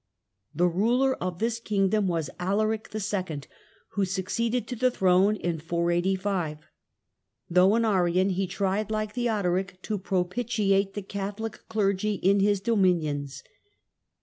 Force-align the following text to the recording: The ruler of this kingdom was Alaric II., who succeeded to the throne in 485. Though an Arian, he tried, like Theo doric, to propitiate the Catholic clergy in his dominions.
The 0.55 0.65
ruler 0.67 1.15
of 1.17 1.37
this 1.37 1.59
kingdom 1.59 2.07
was 2.07 2.31
Alaric 2.39 2.89
II., 2.91 3.41
who 3.89 4.03
succeeded 4.03 4.65
to 4.69 4.75
the 4.75 4.89
throne 4.89 5.35
in 5.35 5.59
485. 5.59 6.57
Though 7.47 7.75
an 7.75 7.85
Arian, 7.85 8.31
he 8.31 8.47
tried, 8.47 8.89
like 8.89 9.13
Theo 9.13 9.43
doric, 9.43 9.79
to 9.83 9.99
propitiate 9.99 10.95
the 10.95 11.03
Catholic 11.03 11.59
clergy 11.69 12.15
in 12.15 12.39
his 12.39 12.61
dominions. 12.61 13.43